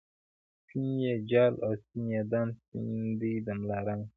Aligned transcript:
سپین 0.65 0.87
یی 1.03 1.13
جال 1.29 1.53
او 1.65 1.71
سپین 1.81 2.05
یی 2.11 2.21
دام، 2.31 2.49
سپین 2.61 3.01
دی 3.19 3.33
د 3.45 3.47
ملا 3.59 3.79
رنګ 3.87 4.03